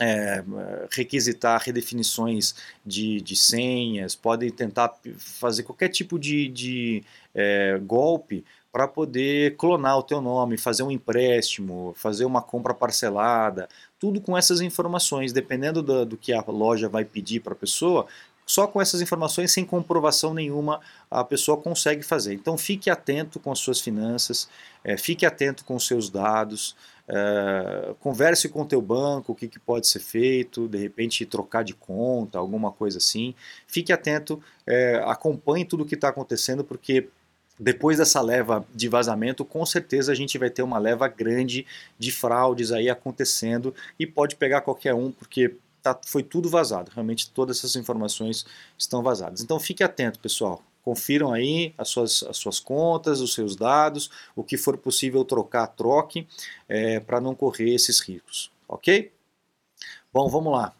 é, 0.00 0.44
requisitar 0.90 1.62
redefinições 1.62 2.56
de, 2.84 3.20
de 3.20 3.36
senhas, 3.36 4.16
podem 4.16 4.50
tentar 4.50 4.92
fazer 5.16 5.62
qualquer 5.62 5.88
tipo 5.88 6.18
de, 6.18 6.48
de 6.48 7.04
é, 7.32 7.78
golpe 7.78 8.44
para 8.72 8.86
poder 8.86 9.56
clonar 9.56 9.96
o 9.98 10.02
teu 10.02 10.20
nome, 10.20 10.58
fazer 10.58 10.82
um 10.82 10.90
empréstimo, 10.90 11.94
fazer 11.96 12.24
uma 12.24 12.42
compra 12.42 12.74
parcelada, 12.74 13.68
tudo 13.98 14.20
com 14.20 14.36
essas 14.36 14.60
informações, 14.60 15.32
dependendo 15.32 15.80
do, 15.80 16.04
do 16.04 16.16
que 16.16 16.32
a 16.32 16.44
loja 16.46 16.88
vai 16.88 17.04
pedir 17.04 17.40
para 17.40 17.54
a 17.54 17.56
pessoa, 17.56 18.06
só 18.46 18.68
com 18.68 18.80
essas 18.80 19.02
informações, 19.02 19.50
sem 19.50 19.64
comprovação 19.64 20.32
nenhuma, 20.32 20.80
a 21.10 21.24
pessoa 21.24 21.56
consegue 21.56 22.02
fazer. 22.04 22.32
Então 22.32 22.56
fique 22.56 22.88
atento 22.88 23.40
com 23.40 23.50
as 23.50 23.58
suas 23.58 23.80
finanças, 23.80 24.48
é, 24.84 24.96
fique 24.96 25.26
atento 25.26 25.64
com 25.64 25.74
os 25.74 25.84
seus 25.84 26.08
dados, 26.08 26.76
é, 27.08 27.94
converse 28.00 28.48
com 28.48 28.62
o 28.62 28.64
teu 28.64 28.80
banco, 28.80 29.32
o 29.32 29.34
que, 29.34 29.48
que, 29.48 29.58
pode 29.58 29.88
ser 29.88 29.98
feito, 29.98 30.68
de 30.68 30.78
repente 30.78 31.26
trocar 31.26 31.64
de 31.64 31.74
conta, 31.74 32.38
alguma 32.38 32.70
coisa 32.70 32.98
assim. 32.98 33.34
Fique 33.66 33.92
atento, 33.92 34.40
é, 34.64 35.02
acompanhe 35.04 35.64
tudo 35.64 35.82
o 35.82 35.86
que 35.86 35.96
está 35.96 36.08
acontecendo, 36.08 36.62
porque 36.62 37.08
depois 37.58 37.98
dessa 37.98 38.20
leva 38.20 38.64
de 38.74 38.88
vazamento, 38.88 39.44
com 39.44 39.64
certeza 39.64 40.12
a 40.12 40.14
gente 40.14 40.36
vai 40.38 40.50
ter 40.50 40.62
uma 40.62 40.78
leva 40.78 41.08
grande 41.08 41.66
de 41.98 42.12
fraudes 42.12 42.70
aí 42.70 42.90
acontecendo 42.90 43.74
e 43.98 44.06
pode 44.06 44.36
pegar 44.36 44.60
qualquer 44.60 44.94
um, 44.94 45.10
porque 45.10 45.56
tá, 45.94 46.00
foi 46.04 46.22
tudo 46.22 46.48
vazado. 46.48 46.90
Realmente 46.94 47.30
todas 47.30 47.58
essas 47.58 47.76
informações 47.76 48.44
estão 48.78 49.02
vazadas. 49.02 49.40
Então 49.40 49.58
fique 49.60 49.84
atento, 49.84 50.18
pessoal. 50.18 50.62
Confiram 50.82 51.32
aí 51.32 51.74
as 51.76 51.88
suas, 51.88 52.22
as 52.22 52.36
suas 52.36 52.60
contas, 52.60 53.20
os 53.20 53.34
seus 53.34 53.56
dados, 53.56 54.10
o 54.36 54.44
que 54.44 54.56
for 54.56 54.76
possível 54.78 55.24
trocar, 55.24 55.66
troque, 55.66 56.26
é, 56.68 57.00
para 57.00 57.20
não 57.20 57.34
correr 57.34 57.74
esses 57.74 57.98
riscos, 58.00 58.52
ok? 58.68 59.12
Bom, 60.12 60.28
vamos 60.28 60.52
lá. 60.52 60.72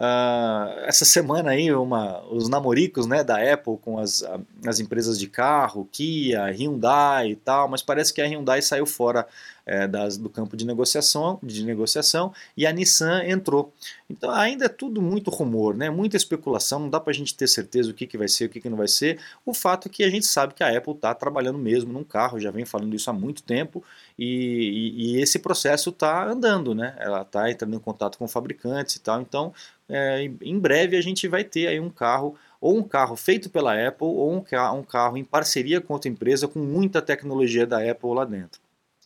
Uh, 0.00 0.80
essa 0.86 1.04
semana 1.04 1.50
aí 1.50 1.70
uma, 1.74 2.22
os 2.32 2.48
namoricos 2.48 3.06
né, 3.06 3.22
da 3.22 3.36
Apple 3.52 3.76
com 3.82 3.98
as, 3.98 4.24
as 4.66 4.80
empresas 4.80 5.18
de 5.18 5.28
carro, 5.28 5.86
Kia, 5.92 6.46
Hyundai 6.46 7.32
e 7.32 7.36
tal, 7.36 7.68
mas 7.68 7.82
parece 7.82 8.14
que 8.14 8.22
a 8.22 8.24
Hyundai 8.24 8.62
saiu 8.62 8.86
fora 8.86 9.26
é, 9.66 9.86
das, 9.86 10.16
do 10.16 10.30
campo 10.30 10.56
de 10.56 10.64
negociação, 10.64 11.38
de 11.42 11.62
negociação 11.66 12.32
e 12.56 12.66
a 12.66 12.72
Nissan 12.72 13.24
entrou. 13.24 13.74
Então 14.08 14.30
ainda 14.30 14.64
é 14.64 14.68
tudo 14.70 15.02
muito 15.02 15.30
rumor, 15.30 15.76
né, 15.76 15.90
muita 15.90 16.16
especulação, 16.16 16.78
não 16.80 16.88
dá 16.88 16.98
para 16.98 17.10
a 17.10 17.14
gente 17.14 17.34
ter 17.34 17.46
certeza 17.46 17.90
o 17.90 17.94
que, 17.94 18.06
que 18.06 18.16
vai 18.16 18.26
ser, 18.26 18.46
o 18.46 18.48
que, 18.48 18.58
que 18.58 18.70
não 18.70 18.78
vai 18.78 18.88
ser. 18.88 19.20
O 19.44 19.52
fato 19.52 19.86
é 19.86 19.90
que 19.90 20.02
a 20.02 20.08
gente 20.08 20.24
sabe 20.24 20.54
que 20.54 20.64
a 20.64 20.74
Apple 20.74 20.94
está 20.94 21.14
trabalhando 21.14 21.58
mesmo 21.58 21.92
num 21.92 22.04
carro, 22.04 22.40
já 22.40 22.50
vem 22.50 22.64
falando 22.64 22.96
isso 22.96 23.10
há 23.10 23.12
muito 23.12 23.42
tempo 23.42 23.84
e, 24.18 24.24
e, 24.26 25.16
e 25.16 25.20
esse 25.20 25.38
processo 25.38 25.90
está 25.90 26.26
andando, 26.26 26.74
né? 26.74 26.96
ela 26.98 27.20
está 27.20 27.50
entrando 27.50 27.76
em 27.76 27.78
contato 27.78 28.16
com 28.16 28.26
fabricantes 28.26 28.96
e 28.96 29.00
tal, 29.00 29.20
então 29.20 29.52
é, 29.90 30.22
em 30.22 30.58
breve 30.58 30.96
a 30.96 31.00
gente 31.00 31.26
vai 31.28 31.44
ter 31.44 31.66
aí 31.66 31.80
um 31.80 31.90
carro, 31.90 32.36
ou 32.60 32.76
um 32.76 32.82
carro 32.82 33.16
feito 33.16 33.50
pela 33.50 33.74
Apple, 33.74 34.06
ou 34.06 34.32
um, 34.32 34.44
um 34.78 34.82
carro 34.82 35.16
em 35.16 35.24
parceria 35.24 35.80
com 35.80 35.92
outra 35.92 36.10
empresa 36.10 36.48
com 36.48 36.58
muita 36.58 37.02
tecnologia 37.02 37.66
da 37.66 37.78
Apple 37.78 38.14
lá 38.14 38.24
dentro. 38.24 38.60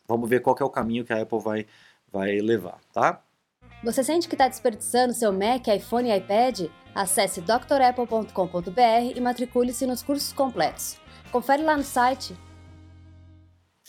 Vamos 0.07 0.29
ver 0.29 0.41
qual 0.41 0.57
é 0.61 0.65
o 0.65 0.71
caminho 0.71 1.05
que 1.05 1.13
a 1.13 1.23
Apple 1.23 1.41
vai, 1.41 1.67
vai 2.13 2.39
levar, 2.39 2.79
tá? 2.93 3.21
Você 3.83 4.03
sente 4.03 4.29
que 4.29 4.35
está 4.35 4.49
desperdiçando 4.49 5.13
seu 5.13 5.33
Mac, 5.33 5.67
iPhone 5.69 6.09
e 6.09 6.17
iPad? 6.17 6.69
Acesse 6.95 7.41
drapple.com.br 7.41 9.13
e 9.15 9.21
matricule-se 9.21 9.87
nos 9.87 10.03
cursos 10.03 10.33
completos. 10.33 10.99
Confere 11.31 11.63
lá 11.63 11.77
no 11.77 11.83
site 11.83 12.35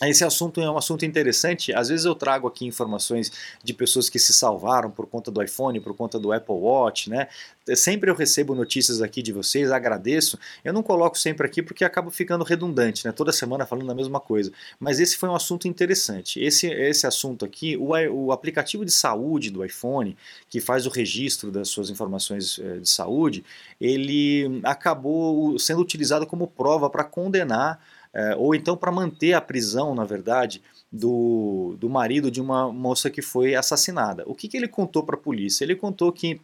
esse 0.02 0.24
assunto 0.24 0.60
é 0.60 0.70
um 0.70 0.76
assunto 0.76 1.06
interessante. 1.06 1.72
Às 1.72 1.88
vezes 1.88 2.04
eu 2.04 2.14
trago 2.14 2.46
aqui 2.46 2.66
informações 2.66 3.32
de 3.64 3.72
pessoas 3.72 4.10
que 4.10 4.18
se 4.18 4.34
salvaram 4.34 4.90
por 4.90 5.06
conta 5.06 5.30
do 5.30 5.42
iPhone, 5.42 5.80
por 5.80 5.94
conta 5.94 6.18
do 6.18 6.32
Apple 6.32 6.54
Watch, 6.54 7.08
né? 7.08 7.28
Sempre 7.74 8.10
eu 8.10 8.14
recebo 8.14 8.54
notícias 8.54 9.00
aqui 9.00 9.22
de 9.22 9.32
vocês, 9.32 9.72
agradeço. 9.72 10.38
Eu 10.62 10.74
não 10.74 10.82
coloco 10.82 11.18
sempre 11.18 11.46
aqui 11.46 11.62
porque 11.62 11.82
acaba 11.82 12.10
ficando 12.10 12.44
redundante, 12.44 13.06
né? 13.06 13.12
Toda 13.12 13.32
semana 13.32 13.64
falando 13.64 13.90
a 13.90 13.94
mesma 13.94 14.20
coisa. 14.20 14.52
Mas 14.78 15.00
esse 15.00 15.16
foi 15.16 15.30
um 15.30 15.34
assunto 15.34 15.66
interessante. 15.66 16.40
Esse, 16.40 16.66
esse 16.66 17.06
assunto 17.06 17.46
aqui, 17.46 17.74
o, 17.78 17.92
o 18.12 18.32
aplicativo 18.32 18.84
de 18.84 18.92
saúde 18.92 19.50
do 19.50 19.64
iPhone, 19.64 20.14
que 20.50 20.60
faz 20.60 20.86
o 20.86 20.90
registro 20.90 21.50
das 21.50 21.70
suas 21.70 21.88
informações 21.88 22.58
eh, 22.58 22.78
de 22.80 22.88
saúde, 22.88 23.42
ele 23.80 24.60
acabou 24.62 25.58
sendo 25.58 25.80
utilizado 25.80 26.26
como 26.26 26.46
prova 26.46 26.90
para 26.90 27.02
condenar 27.02 27.80
é, 28.16 28.34
ou 28.34 28.54
então 28.54 28.74
para 28.74 28.90
manter 28.90 29.34
a 29.34 29.42
prisão, 29.42 29.94
na 29.94 30.06
verdade, 30.06 30.62
do, 30.90 31.76
do 31.78 31.86
marido 31.86 32.30
de 32.30 32.40
uma 32.40 32.72
moça 32.72 33.10
que 33.10 33.20
foi 33.20 33.54
assassinada. 33.54 34.24
O 34.26 34.34
que, 34.34 34.48
que 34.48 34.56
ele 34.56 34.66
contou 34.66 35.02
para 35.02 35.16
a 35.16 35.20
polícia? 35.20 35.64
Ele 35.64 35.76
contou 35.76 36.10
que 36.10 36.40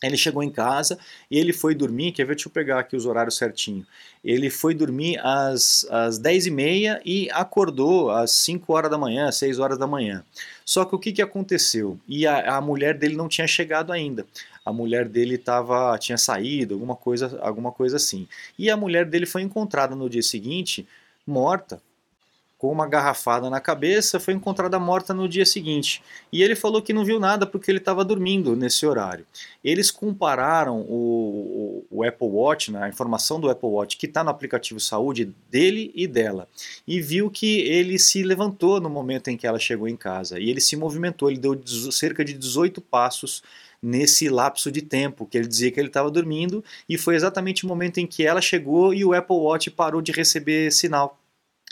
ele 0.00 0.16
chegou 0.16 0.40
em 0.40 0.50
casa 0.50 0.96
e 1.28 1.36
ele 1.36 1.52
foi 1.52 1.74
dormir, 1.74 2.12
quer 2.12 2.24
ver, 2.24 2.36
deixa 2.36 2.48
eu 2.48 2.52
pegar 2.52 2.78
aqui 2.78 2.94
os 2.94 3.06
horários 3.06 3.36
certinho. 3.36 3.84
Ele 4.22 4.50
foi 4.50 4.72
dormir 4.72 5.18
às, 5.18 5.84
às 5.90 6.20
10h30 6.20 7.00
e 7.04 7.28
acordou 7.32 8.10
às 8.10 8.30
5 8.30 8.72
horas 8.72 8.90
da 8.90 8.98
manhã, 8.98 9.32
6 9.32 9.58
horas 9.58 9.78
da 9.78 9.86
manhã. 9.86 10.22
Só 10.64 10.84
que 10.84 10.94
o 10.94 10.98
que, 10.98 11.10
que 11.10 11.22
aconteceu? 11.22 11.98
E 12.06 12.24
a, 12.24 12.56
a 12.56 12.60
mulher 12.60 12.96
dele 12.96 13.16
não 13.16 13.26
tinha 13.26 13.48
chegado 13.48 13.92
ainda. 13.92 14.24
A 14.64 14.72
mulher 14.72 15.08
dele 15.08 15.38
tava, 15.38 15.98
tinha 15.98 16.18
saído, 16.18 16.74
alguma 16.74 16.94
coisa, 16.94 17.36
alguma 17.40 17.72
coisa 17.72 17.96
assim. 17.96 18.28
E 18.56 18.70
a 18.70 18.76
mulher 18.76 19.06
dele 19.06 19.26
foi 19.26 19.42
encontrada 19.42 19.96
no 19.96 20.08
dia 20.08 20.22
seguinte 20.22 20.86
morta, 21.26 21.80
com 22.58 22.72
uma 22.72 22.86
garrafada 22.86 23.50
na 23.50 23.60
cabeça, 23.60 24.18
foi 24.18 24.32
encontrada 24.32 24.78
morta 24.78 25.12
no 25.12 25.28
dia 25.28 25.44
seguinte. 25.44 26.02
E 26.32 26.42
ele 26.42 26.56
falou 26.56 26.80
que 26.80 26.92
não 26.92 27.04
viu 27.04 27.20
nada 27.20 27.46
porque 27.46 27.70
ele 27.70 27.78
estava 27.78 28.04
dormindo 28.04 28.56
nesse 28.56 28.86
horário. 28.86 29.26
Eles 29.62 29.90
compararam 29.90 30.80
o, 30.80 31.84
o, 31.90 31.98
o 31.98 32.04
Apple 32.04 32.28
Watch, 32.28 32.72
né, 32.72 32.84
a 32.84 32.88
informação 32.88 33.38
do 33.38 33.50
Apple 33.50 33.68
Watch 33.68 33.98
que 33.98 34.06
está 34.06 34.24
no 34.24 34.30
aplicativo 34.30 34.80
saúde 34.80 35.34
dele 35.50 35.92
e 35.94 36.06
dela, 36.06 36.48
e 36.86 37.00
viu 37.00 37.30
que 37.30 37.60
ele 37.60 37.98
se 37.98 38.22
levantou 38.22 38.80
no 38.80 38.88
momento 38.88 39.28
em 39.28 39.36
que 39.36 39.46
ela 39.46 39.58
chegou 39.58 39.86
em 39.86 39.96
casa. 39.96 40.38
E 40.40 40.48
ele 40.48 40.60
se 40.60 40.76
movimentou, 40.76 41.30
ele 41.30 41.38
deu 41.38 41.60
cerca 41.92 42.24
de 42.24 42.32
18 42.32 42.80
passos 42.80 43.42
nesse 43.82 44.28
lapso 44.28 44.72
de 44.72 44.80
tempo 44.80 45.26
que 45.26 45.36
ele 45.36 45.46
dizia 45.46 45.70
que 45.70 45.78
ele 45.78 45.88
estava 45.88 46.10
dormindo 46.10 46.64
e 46.88 46.96
foi 46.96 47.14
exatamente 47.14 47.64
o 47.64 47.68
momento 47.68 47.98
em 47.98 48.06
que 48.06 48.26
ela 48.26 48.40
chegou 48.40 48.94
e 48.94 49.04
o 49.04 49.12
Apple 49.12 49.36
Watch 49.36 49.70
parou 49.70 50.00
de 50.00 50.12
receber 50.12 50.72
sinal. 50.72 51.20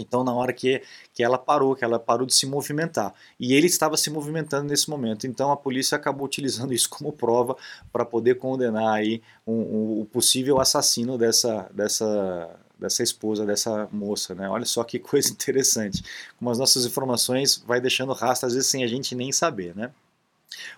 Então, 0.01 0.25
na 0.25 0.35
hora 0.35 0.53
que, 0.53 0.83
que 1.13 1.23
ela 1.23 1.39
parou, 1.39 1.77
que 1.77 1.85
ela 1.85 2.01
parou 2.01 2.27
de 2.27 2.35
se 2.35 2.47
movimentar. 2.47 3.15
E 3.39 3.55
ele 3.55 3.67
estava 3.67 3.97
se 3.97 4.11
movimentando 4.11 4.69
nesse 4.69 4.91
momento. 4.91 5.27
Então, 5.27 5.53
a 5.53 5.57
polícia 5.57 5.97
acabou 5.97 6.27
utilizando 6.27 6.75
isso 6.75 6.89
como 6.89 7.13
prova 7.13 7.57
para 7.93 8.05
poder 8.05 8.37
condenar 8.37 8.95
aí 8.95 9.23
o 9.47 10.01
um, 10.01 10.05
possível 10.07 10.61
assassino 10.61 11.17
dessa, 11.17 11.71
dessa, 11.73 12.59
dessa 12.79 13.03
esposa, 13.05 13.47
dessa 13.47 13.89
moça. 13.93 14.35
Né? 14.35 14.49
Olha 14.49 14.65
só 14.65 14.83
que 14.83 14.99
coisa 14.99 15.31
interessante. 15.33 16.03
Como 16.39 16.51
as 16.51 16.59
nossas 16.59 16.85
informações 16.85 17.63
vai 17.65 17.81
deixando 17.81 18.13
rastro, 18.13 18.49
às 18.49 18.55
vezes 18.55 18.69
sem 18.69 18.83
a 18.83 18.89
gente 18.89 19.15
nem 19.15 19.31
saber. 19.31 19.77
Né? 19.77 19.93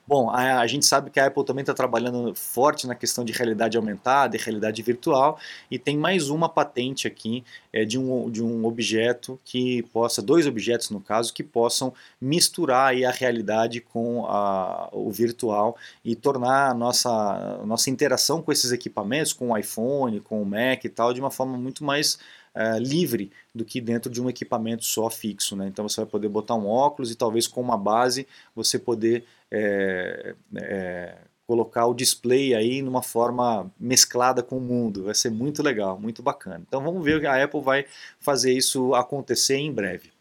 Bom, 0.07 0.31
a, 0.31 0.61
a, 0.61 0.67
gente 0.67 0.87
sabe 0.87 1.11
que 1.11 1.19
a 1.19 1.27
Apple 1.27 1.45
também 1.45 1.63
está 1.63 1.75
trabalhando 1.75 2.35
forte 2.35 2.87
na 2.87 2.95
questão 2.95 3.25
de 3.25 3.33
realidade 3.33 3.77
aumentada 3.77 4.37
e 4.37 4.41
realidade 4.41 4.81
virtual, 4.83 5.39
e 5.71 5.79
tem 5.79 5.97
mais 5.97 6.31
uma 6.31 6.49
patente 6.49 7.07
aqui 7.07 7.45
é, 7.73 7.85
de, 7.85 7.99
um, 7.99 8.31
de 8.31 8.43
um 8.43 8.65
objeto 8.65 9.39
que 9.45 9.83
possa, 9.93 10.23
dois 10.23 10.47
objetos 10.47 10.91
no 10.91 11.01
caso, 11.01 11.33
que 11.33 11.43
possam 11.43 11.93
misturar 12.21 12.95
a 12.95 13.11
realidade 13.11 13.81
com 13.81 14.25
a, 14.27 14.89
o 14.93 15.11
virtual 15.11 15.77
e 16.05 16.15
tornar 16.15 16.71
a 16.71 16.75
nossa, 16.75 17.11
a 17.11 17.67
nossa 17.67 17.91
interação 17.91 18.41
com 18.41 18.53
esses 18.53 18.73
equipamentos, 18.73 19.33
com 19.33 19.51
o 19.51 19.59
iPhone, 19.59 20.21
com 20.21 20.41
o 20.41 20.47
Mac 20.47 20.85
e 20.85 20.89
tal, 20.89 21.13
de 21.13 21.21
uma 21.21 21.31
forma 21.31 21.57
muito 21.57 21.85
mais 21.85 22.19
Uh, 22.57 22.79
livre 22.79 23.31
do 23.55 23.67
que 23.67 23.83
dentro 23.83 24.11
de 24.11 24.19
um 24.19 24.31
equipamento 24.31 24.83
só 24.83 25.11
fixo. 25.11 25.55
Né? 25.55 25.67
Então 25.67 25.87
você 25.87 26.01
vai 26.01 26.09
poder 26.09 26.27
botar 26.31 26.55
um 26.55 26.67
óculos 26.67 27.11
e 27.11 27.15
talvez 27.15 27.47
com 27.47 27.61
uma 27.61 27.77
base 27.77 28.27
você 28.55 28.79
poder 28.79 29.27
é, 29.51 30.35
é, 30.57 31.19
colocar 31.47 31.87
o 31.87 31.95
display 31.95 32.55
aí 32.55 32.83
numa 32.83 33.03
forma 33.03 33.71
mesclada 33.79 34.43
com 34.43 34.59
o 34.59 34.61
mundo. 34.61 35.05
Vai 35.05 35.15
ser 35.15 35.31
muito 35.31 35.63
legal, 35.63 35.99
muito 35.99 36.23
bacana. 36.23 36.63
Então 36.67 36.83
vamos 36.83 37.05
ver 37.05 37.21
que 37.21 37.27
a 37.27 37.43
Apple 37.43 37.61
vai 37.61 37.87
fazer 38.19 38.53
isso 38.53 38.95
acontecer 38.95 39.57
em 39.57 39.73
breve. 39.73 40.17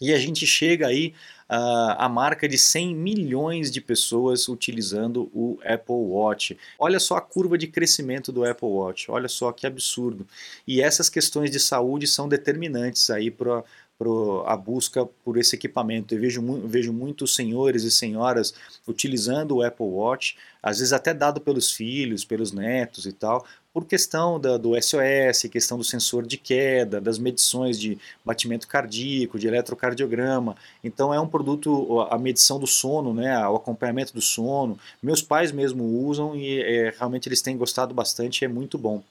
E 0.00 0.12
a 0.12 0.18
gente 0.18 0.46
chega 0.46 0.88
aí 0.88 1.14
uh, 1.50 1.96
à 1.96 2.06
marca 2.06 2.46
de 2.46 2.58
100 2.58 2.94
milhões 2.94 3.70
de 3.70 3.80
pessoas 3.80 4.46
utilizando 4.46 5.30
o 5.32 5.58
Apple 5.64 5.94
Watch. 5.94 6.58
Olha 6.78 7.00
só 7.00 7.16
a 7.16 7.20
curva 7.22 7.56
de 7.56 7.66
crescimento 7.66 8.30
do 8.30 8.44
Apple 8.44 8.68
Watch, 8.68 9.10
olha 9.10 9.28
só 9.28 9.50
que 9.52 9.66
absurdo. 9.66 10.26
E 10.66 10.82
essas 10.82 11.08
questões 11.08 11.50
de 11.50 11.58
saúde 11.58 12.06
são 12.06 12.28
determinantes 12.28 13.08
aí 13.08 13.30
para 13.30 13.64
a 14.46 14.56
busca 14.56 15.06
por 15.24 15.38
esse 15.38 15.56
equipamento. 15.56 16.14
Eu 16.14 16.20
vejo, 16.20 16.42
vejo 16.66 16.92
muitos 16.92 17.34
senhores 17.34 17.82
e 17.82 17.90
senhoras 17.90 18.54
utilizando 18.86 19.56
o 19.56 19.62
Apple 19.62 19.86
Watch, 19.86 20.36
às 20.62 20.78
vezes 20.78 20.92
até 20.92 21.14
dado 21.14 21.40
pelos 21.40 21.72
filhos, 21.72 22.24
pelos 22.24 22.52
netos 22.52 23.06
e 23.06 23.12
tal, 23.12 23.46
por 23.72 23.86
questão 23.86 24.40
da, 24.40 24.56
do 24.56 24.72
SOS, 24.80 25.50
questão 25.50 25.78
do 25.78 25.84
sensor 25.84 26.26
de 26.26 26.36
queda, 26.36 27.00
das 27.00 27.18
medições 27.18 27.78
de 27.78 27.98
batimento 28.24 28.66
cardíaco, 28.66 29.38
de 29.38 29.46
eletrocardiograma. 29.46 30.56
Então 30.82 31.12
é 31.12 31.20
um 31.20 31.28
produto, 31.28 32.00
a 32.10 32.18
medição 32.18 32.58
do 32.58 32.66
sono, 32.66 33.14
né, 33.14 33.46
o 33.48 33.56
acompanhamento 33.56 34.12
do 34.12 34.20
sono. 34.20 34.78
Meus 35.02 35.22
pais 35.22 35.52
mesmo 35.52 35.84
usam 35.84 36.34
e 36.36 36.60
é, 36.60 36.94
realmente 36.96 37.28
eles 37.28 37.42
têm 37.42 37.56
gostado 37.56 37.94
bastante, 37.94 38.44
é 38.44 38.48
muito 38.48 38.78
bom. 38.78 39.02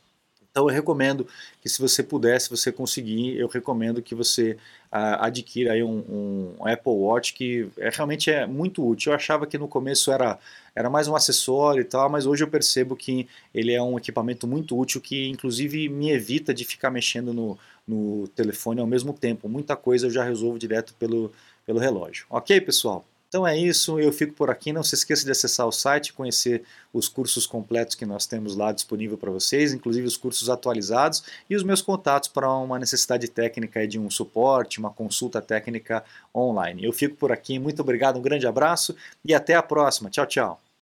Então 0.56 0.70
eu 0.70 0.74
recomendo 0.74 1.28
que 1.62 1.68
se 1.68 1.82
você 1.82 2.02
puder, 2.02 2.40
se 2.40 2.50
você 2.50 2.72
conseguir, 2.72 3.38
eu 3.38 3.46
recomendo 3.46 4.02
que 4.02 4.16
você 4.16 4.54
uh, 4.86 5.20
adquira 5.20 5.74
aí 5.74 5.84
um, 5.84 6.56
um, 6.58 6.66
Apple 6.66 6.94
Watch 6.94 7.34
que 7.34 7.70
é, 7.78 7.90
realmente 7.90 8.32
é 8.32 8.48
muito 8.48 8.88
útil. 8.88 9.12
Eu 9.12 9.18
achava 9.18 9.46
que 9.46 9.58
no 9.58 9.68
começo 9.68 10.14
era, 10.14 10.40
era 10.74 10.90
mais 10.90 11.10
um 11.10 11.16
acessório 11.16 11.82
e 11.82 11.84
tal, 11.84 12.10
mas 12.10 12.26
hoje 12.26 12.46
eu 12.46 12.48
percebo 12.48 12.96
que 12.96 13.28
ele 13.54 13.74
é 13.74 13.82
um 13.82 13.98
equipamento 13.98 14.48
muito 14.48 14.80
útil 14.80 15.02
que 15.02 15.28
inclusive 15.28 15.90
me 15.90 16.10
evita 16.12 16.54
de 16.54 16.64
ficar 16.64 16.90
mexendo 16.90 17.34
no, 17.34 17.60
no 17.86 18.26
telefone 18.30 18.80
ao 18.80 18.88
mesmo 18.88 19.12
tempo. 19.12 19.50
Muita 19.50 19.76
coisa 19.76 20.08
eu 20.08 20.12
já 20.12 20.24
resolvo 20.24 20.58
direto 20.58 20.94
pelo, 20.94 21.34
pelo 21.66 21.80
relógio. 21.80 22.28
Ok, 22.30 22.62
pessoal? 22.62 23.06
Então 23.36 23.46
é 23.46 23.58
isso, 23.58 24.00
eu 24.00 24.14
fico 24.14 24.32
por 24.32 24.50
aqui. 24.50 24.72
Não 24.72 24.82
se 24.82 24.96
esqueça 24.96 25.26
de 25.26 25.32
acessar 25.32 25.68
o 25.68 25.72
site, 25.72 26.14
conhecer 26.14 26.64
os 26.94 27.10
cursos 27.10 27.46
completos 27.46 27.94
que 27.94 28.06
nós 28.06 28.26
temos 28.26 28.56
lá 28.56 28.72
disponível 28.72 29.18
para 29.18 29.30
vocês, 29.30 29.74
inclusive 29.74 30.08
os 30.08 30.16
cursos 30.16 30.50
atualizados 30.50 31.22
e 31.50 31.54
os 31.54 31.62
meus 31.62 31.82
contatos 31.82 32.30
para 32.30 32.50
uma 32.50 32.80
necessidade 32.80 33.28
técnica 33.28 33.86
de 33.86 34.00
um 34.00 34.10
suporte, 34.10 34.80
uma 34.80 34.90
consulta 34.90 35.42
técnica 35.42 36.02
online. 36.34 36.86
Eu 36.86 36.94
fico 36.94 37.18
por 37.18 37.30
aqui, 37.30 37.60
muito 37.60 37.82
obrigado, 37.82 38.18
um 38.18 38.22
grande 38.22 38.48
abraço 38.48 38.96
e 39.26 39.34
até 39.34 39.54
a 39.54 39.62
próxima. 39.62 40.10
Tchau, 40.10 40.26
tchau. 40.26 40.65